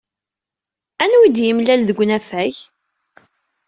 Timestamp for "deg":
1.83-1.97